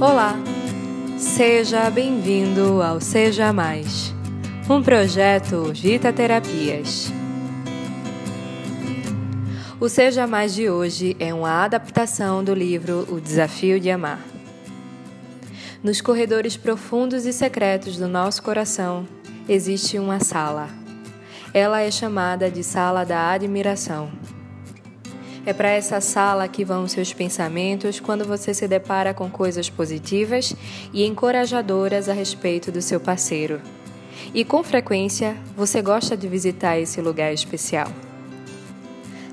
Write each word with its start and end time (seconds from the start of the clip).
Olá, 0.00 0.36
seja 1.18 1.88
bem-vindo 1.90 2.82
ao 2.82 3.00
Seja 3.00 3.52
Mais, 3.52 4.14
um 4.68 4.82
projeto 4.82 5.72
Vita 5.72 6.12
Terapias. 6.12 7.12
O 9.80 9.88
Seja 9.88 10.26
Mais 10.26 10.54
de 10.54 10.68
hoje 10.68 11.16
é 11.18 11.32
uma 11.32 11.64
adaptação 11.64 12.42
do 12.42 12.54
livro 12.54 13.06
O 13.10 13.20
Desafio 13.20 13.78
de 13.78 13.90
Amar. 13.90 14.20
Nos 15.82 16.00
corredores 16.00 16.56
profundos 16.56 17.26
e 17.26 17.32
secretos 17.32 17.96
do 17.96 18.08
nosso 18.08 18.42
coração 18.42 19.06
existe 19.48 19.98
uma 19.98 20.20
sala. 20.20 20.68
Ela 21.54 21.82
é 21.82 21.90
chamada 21.90 22.50
de 22.50 22.64
Sala 22.64 23.04
da 23.04 23.30
Admiração. 23.30 24.10
É 25.44 25.52
para 25.52 25.70
essa 25.70 26.00
sala 26.00 26.46
que 26.46 26.64
vão 26.64 26.86
seus 26.86 27.12
pensamentos 27.12 27.98
quando 27.98 28.24
você 28.24 28.54
se 28.54 28.68
depara 28.68 29.12
com 29.12 29.28
coisas 29.28 29.68
positivas 29.68 30.54
e 30.92 31.04
encorajadoras 31.04 32.08
a 32.08 32.12
respeito 32.12 32.70
do 32.70 32.80
seu 32.80 33.00
parceiro. 33.00 33.60
E 34.32 34.44
com 34.44 34.62
frequência 34.62 35.36
você 35.56 35.82
gosta 35.82 36.16
de 36.16 36.28
visitar 36.28 36.78
esse 36.78 37.00
lugar 37.00 37.32
especial. 37.32 37.88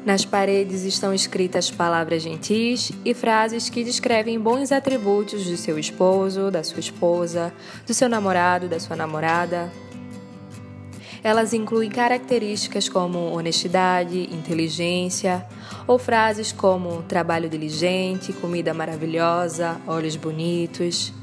Nas 0.04 0.26
paredes 0.26 0.84
estão 0.84 1.14
escritas 1.14 1.70
palavras 1.70 2.24
gentis 2.24 2.92
e 3.06 3.14
frases 3.14 3.70
que 3.70 3.84
descrevem 3.84 4.40
bons 4.40 4.72
atributos 4.72 5.46
do 5.46 5.58
seu 5.58 5.78
esposo, 5.78 6.50
da 6.50 6.64
sua 6.64 6.80
esposa, 6.80 7.54
do 7.86 7.94
seu 7.94 8.10
namorado, 8.10 8.68
da 8.68 8.80
sua 8.80 8.96
namorada, 8.96 9.70
elas 11.24 11.54
incluem 11.54 11.90
características 11.90 12.88
como 12.88 13.34
honestidade, 13.34 14.30
inteligência, 14.34 15.46
ou 15.86 15.98
frases 15.98 16.52
como 16.52 17.04
trabalho 17.04 17.50
diligente, 17.50 18.34
comida 18.34 18.74
maravilhosa, 18.74 19.80
olhos 19.88 20.16
bonitos. 20.16 21.14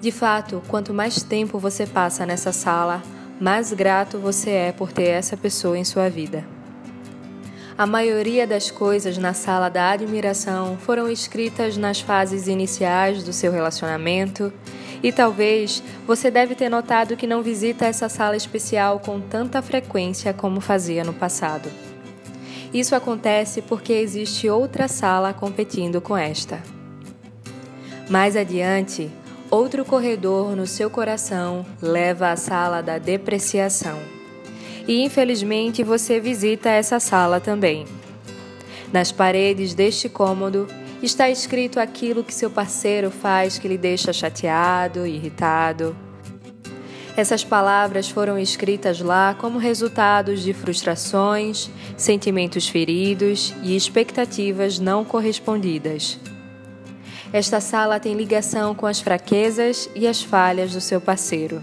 De 0.00 0.10
fato, 0.10 0.62
quanto 0.68 0.92
mais 0.92 1.22
tempo 1.22 1.58
você 1.58 1.86
passa 1.86 2.26
nessa 2.26 2.52
sala, 2.52 3.02
mais 3.40 3.72
grato 3.72 4.18
você 4.18 4.50
é 4.50 4.72
por 4.72 4.92
ter 4.92 5.08
essa 5.08 5.36
pessoa 5.36 5.78
em 5.78 5.84
sua 5.84 6.08
vida. 6.08 6.44
A 7.76 7.86
maioria 7.86 8.46
das 8.46 8.70
coisas 8.70 9.16
na 9.16 9.32
sala 9.32 9.68
da 9.68 9.90
admiração 9.90 10.76
foram 10.76 11.08
escritas 11.08 11.76
nas 11.76 12.00
fases 12.00 12.46
iniciais 12.46 13.22
do 13.22 13.32
seu 13.32 13.50
relacionamento 13.50 14.52
e 15.02 15.10
talvez 15.10 15.82
você 16.06 16.30
deve 16.30 16.54
ter 16.54 16.68
notado 16.68 17.16
que 17.16 17.26
não 17.26 17.42
visita 17.42 17.86
essa 17.86 18.08
sala 18.08 18.36
especial 18.36 19.00
com 19.00 19.20
tanta 19.20 19.60
frequência 19.60 20.32
como 20.32 20.60
fazia 20.60 21.02
no 21.02 21.12
passado. 21.12 21.68
Isso 22.72 22.94
acontece 22.94 23.60
porque 23.60 23.92
existe 23.92 24.48
outra 24.48 24.88
sala 24.88 25.34
competindo 25.34 26.00
com 26.00 26.16
esta. 26.16 26.62
Mais 28.08 28.36
adiante, 28.36 29.10
outro 29.50 29.84
corredor 29.84 30.56
no 30.56 30.66
seu 30.66 30.88
coração 30.88 31.66
leva 31.80 32.30
à 32.30 32.36
sala 32.36 32.80
da 32.82 32.98
depreciação. 32.98 33.98
E 34.88 35.02
infelizmente 35.04 35.84
você 35.84 36.18
visita 36.18 36.70
essa 36.70 36.98
sala 36.98 37.40
também. 37.40 37.86
Nas 38.92 39.12
paredes 39.12 39.74
deste 39.74 40.08
cômodo 40.08 40.66
está 41.02 41.28
escrito 41.28 41.80
aquilo 41.80 42.22
que 42.22 42.32
seu 42.32 42.50
parceiro 42.50 43.10
faz 43.10 43.58
que 43.58 43.68
lhe 43.68 43.76
deixa 43.76 44.12
chateado, 44.12 45.06
irritado. 45.06 45.96
Essas 47.16 47.44
palavras 47.44 48.08
foram 48.08 48.38
escritas 48.38 49.00
lá 49.00 49.34
como 49.34 49.58
resultados 49.58 50.42
de 50.42 50.54
frustrações, 50.54 51.68
sentimentos 51.96 52.68
feridos 52.68 53.52
e 53.62 53.76
expectativas 53.76 54.78
não 54.78 55.04
correspondidas. 55.04 56.18
Esta 57.32 57.60
sala 57.60 58.00
tem 58.00 58.14
ligação 58.14 58.74
com 58.74 58.86
as 58.86 59.00
fraquezas 59.00 59.90
e 59.94 60.06
as 60.06 60.22
falhas 60.22 60.72
do 60.72 60.80
seu 60.80 61.00
parceiro. 61.00 61.62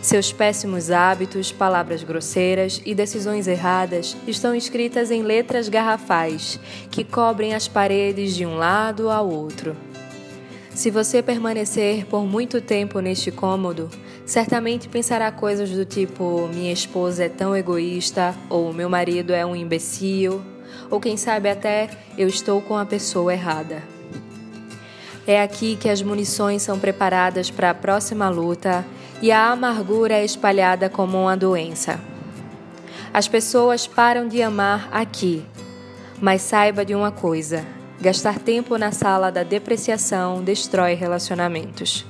Seus 0.00 0.32
péssimos 0.32 0.90
hábitos, 0.90 1.50
palavras 1.50 2.04
grosseiras 2.04 2.80
e 2.86 2.94
decisões 2.94 3.48
erradas 3.48 4.16
estão 4.26 4.54
escritas 4.54 5.10
em 5.10 5.22
letras 5.22 5.68
garrafais 5.68 6.58
que 6.90 7.02
cobrem 7.02 7.52
as 7.54 7.66
paredes 7.66 8.34
de 8.34 8.46
um 8.46 8.56
lado 8.56 9.10
ao 9.10 9.28
outro. 9.28 9.76
Se 10.72 10.92
você 10.92 11.20
permanecer 11.20 12.06
por 12.06 12.24
muito 12.24 12.60
tempo 12.60 13.00
neste 13.00 13.32
cômodo, 13.32 13.90
certamente 14.24 14.88
pensará 14.88 15.32
coisas 15.32 15.70
do 15.70 15.84
tipo: 15.84 16.48
minha 16.54 16.72
esposa 16.72 17.24
é 17.24 17.28
tão 17.28 17.56
egoísta, 17.56 18.32
ou 18.48 18.72
meu 18.72 18.88
marido 18.88 19.32
é 19.32 19.44
um 19.44 19.56
imbecil, 19.56 20.40
ou 20.88 21.00
quem 21.00 21.16
sabe 21.16 21.50
até 21.50 21.90
eu 22.16 22.28
estou 22.28 22.62
com 22.62 22.78
a 22.78 22.86
pessoa 22.86 23.32
errada. 23.32 23.97
É 25.28 25.42
aqui 25.42 25.76
que 25.76 25.90
as 25.90 26.00
munições 26.00 26.62
são 26.62 26.78
preparadas 26.78 27.50
para 27.50 27.68
a 27.68 27.74
próxima 27.74 28.30
luta 28.30 28.82
e 29.20 29.30
a 29.30 29.50
amargura 29.50 30.14
é 30.14 30.24
espalhada 30.24 30.88
como 30.88 31.20
uma 31.20 31.36
doença. 31.36 32.00
As 33.12 33.28
pessoas 33.28 33.86
param 33.86 34.26
de 34.26 34.40
amar 34.42 34.88
aqui, 34.90 35.44
mas 36.18 36.40
saiba 36.40 36.82
de 36.82 36.94
uma 36.94 37.12
coisa: 37.12 37.62
gastar 38.00 38.38
tempo 38.38 38.78
na 38.78 38.90
sala 38.90 39.30
da 39.30 39.42
depreciação 39.42 40.42
destrói 40.42 40.94
relacionamentos. 40.94 42.06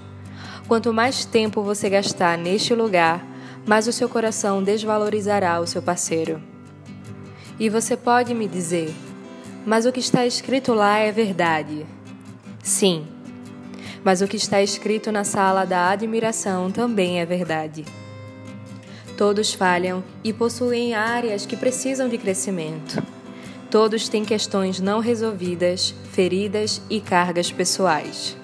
Quanto 0.69 0.93
mais 0.93 1.25
tempo 1.25 1.61
você 1.61 1.91
gastar 1.91 2.39
neste 2.39 2.73
lugar, 2.73 3.27
mais 3.67 3.89
o 3.89 3.93
seu 3.93 4.09
coração 4.09 4.63
desvalorizará 4.63 5.59
o 5.59 5.67
seu 5.67 5.83
parceiro. 5.83 6.41
E 7.59 7.69
você 7.69 7.97
pode 7.97 8.33
me 8.33 8.47
dizer, 8.47 8.95
mas 9.67 9.87
o 9.87 9.91
que 9.91 9.99
está 9.99 10.25
escrito 10.25 10.73
lá 10.73 10.99
é 10.99 11.11
verdade. 11.11 11.98
Sim, 12.69 13.07
mas 14.05 14.21
o 14.21 14.29
que 14.29 14.37
está 14.37 14.61
escrito 14.61 15.11
na 15.11 15.25
sala 15.25 15.65
da 15.65 15.89
admiração 15.89 16.71
também 16.71 17.19
é 17.19 17.25
verdade. 17.25 17.83
Todos 19.17 19.55
falham 19.55 20.05
e 20.23 20.35
possuem 20.35 20.95
áreas 20.95 21.47
que 21.47 21.57
precisam 21.57 22.11
de 22.11 22.19
crescimento. 22.19 23.03
Todos 23.71 24.07
têm 24.07 24.23
questões 24.23 24.81
não 24.81 25.01
resolvidas, 25.01 25.95
feridas 26.13 26.83
e 26.91 27.01
cargas 27.01 27.51
pessoais. 27.51 28.37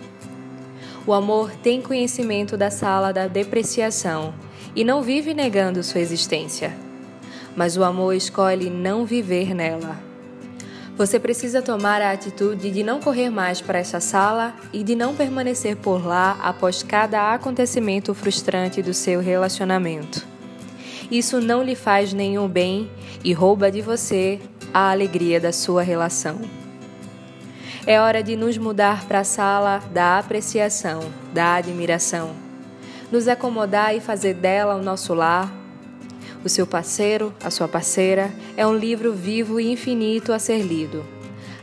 O 1.06 1.12
amor 1.12 1.50
tem 1.62 1.82
conhecimento 1.82 2.56
da 2.56 2.70
sala 2.70 3.12
da 3.12 3.26
depreciação 3.26 4.32
e 4.74 4.84
não 4.84 5.02
vive 5.02 5.34
negando 5.34 5.82
sua 5.82 6.00
existência. 6.00 6.74
Mas 7.54 7.76
o 7.76 7.84
amor 7.84 8.14
escolhe 8.14 8.70
não 8.70 9.04
viver 9.04 9.54
nela. 9.54 10.13
Você 10.96 11.18
precisa 11.18 11.60
tomar 11.60 12.00
a 12.00 12.12
atitude 12.12 12.70
de 12.70 12.84
não 12.84 13.00
correr 13.00 13.28
mais 13.28 13.60
para 13.60 13.80
essa 13.80 13.98
sala 13.98 14.54
e 14.72 14.84
de 14.84 14.94
não 14.94 15.12
permanecer 15.14 15.76
por 15.76 16.06
lá 16.06 16.38
após 16.40 16.84
cada 16.84 17.34
acontecimento 17.34 18.14
frustrante 18.14 18.80
do 18.80 18.94
seu 18.94 19.20
relacionamento. 19.20 20.24
Isso 21.10 21.40
não 21.40 21.64
lhe 21.64 21.74
faz 21.74 22.12
nenhum 22.12 22.46
bem 22.46 22.88
e 23.24 23.32
rouba 23.32 23.72
de 23.72 23.82
você 23.82 24.40
a 24.72 24.92
alegria 24.92 25.40
da 25.40 25.52
sua 25.52 25.82
relação. 25.82 26.40
É 27.84 28.00
hora 28.00 28.22
de 28.22 28.36
nos 28.36 28.56
mudar 28.56 29.04
para 29.06 29.20
a 29.20 29.24
sala 29.24 29.82
da 29.92 30.18
apreciação, 30.18 31.00
da 31.32 31.56
admiração, 31.56 32.30
nos 33.10 33.26
acomodar 33.26 33.96
e 33.96 34.00
fazer 34.00 34.34
dela 34.34 34.76
o 34.76 34.82
nosso 34.82 35.12
lar 35.12 35.63
o 36.44 36.48
seu 36.48 36.66
parceiro, 36.66 37.32
a 37.42 37.50
sua 37.50 37.66
parceira, 37.66 38.30
é 38.56 38.66
um 38.66 38.76
livro 38.76 39.12
vivo 39.12 39.58
e 39.58 39.72
infinito 39.72 40.32
a 40.32 40.38
ser 40.38 40.58
lido. 40.58 41.04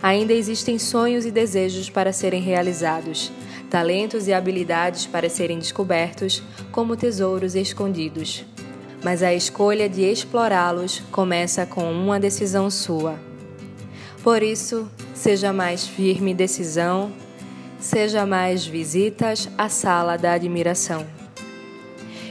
Ainda 0.02 0.34
existem 0.34 0.80
sonhos 0.80 1.25
e 1.25 1.31
desejos 1.31 1.90
para 1.90 2.12
serem 2.12 2.42
realizados, 2.42 3.31
talentos 3.70 4.28
e 4.28 4.34
habilidades 4.34 5.06
para 5.06 5.30
serem 5.30 5.59
descobertos, 5.59 6.41
como 6.72 6.97
tesouros 6.97 7.53
escondidos. 7.53 8.44
Mas 9.03 9.22
a 9.22 9.34
escolha 9.34 9.88
de 9.88 10.02
explorá-los 10.02 11.02
começa 11.12 11.66
com 11.66 11.91
uma 11.91 12.20
decisão 12.20 12.70
sua. 12.70 13.20
Por 14.24 14.41
isso, 14.41 14.90
seja 15.14 15.53
mais 15.53 15.86
firme 15.86 16.34
decisão, 16.34 17.12
seja 17.80 18.25
mais 18.25 18.66
visitas 18.66 19.47
à 19.58 19.70
sala 19.70 20.17
da 20.17 20.34
admiração. 20.34 21.21